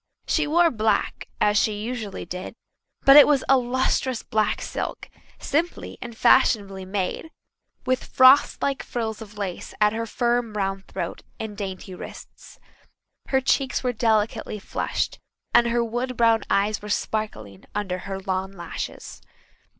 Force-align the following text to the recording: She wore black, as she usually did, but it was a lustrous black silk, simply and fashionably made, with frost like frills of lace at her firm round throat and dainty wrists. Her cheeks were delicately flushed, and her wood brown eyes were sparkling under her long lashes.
She 0.25 0.47
wore 0.47 0.71
black, 0.71 1.27
as 1.39 1.59
she 1.59 1.79
usually 1.79 2.25
did, 2.25 2.55
but 3.03 3.17
it 3.17 3.27
was 3.27 3.43
a 3.47 3.55
lustrous 3.55 4.23
black 4.23 4.59
silk, 4.59 5.11
simply 5.37 5.99
and 6.01 6.17
fashionably 6.17 6.85
made, 6.85 7.29
with 7.85 8.03
frost 8.05 8.63
like 8.63 8.81
frills 8.81 9.21
of 9.21 9.37
lace 9.37 9.75
at 9.79 9.93
her 9.93 10.07
firm 10.07 10.53
round 10.57 10.87
throat 10.87 11.21
and 11.39 11.55
dainty 11.55 11.93
wrists. 11.93 12.59
Her 13.27 13.41
cheeks 13.41 13.83
were 13.83 13.93
delicately 13.93 14.57
flushed, 14.57 15.19
and 15.53 15.67
her 15.67 15.83
wood 15.83 16.17
brown 16.17 16.41
eyes 16.49 16.81
were 16.81 16.89
sparkling 16.89 17.65
under 17.75 17.99
her 17.99 18.19
long 18.19 18.51
lashes. 18.51 19.21